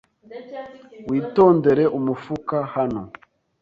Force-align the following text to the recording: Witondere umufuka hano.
Witondere 1.09 1.83
umufuka 1.97 2.57
hano. 2.73 3.01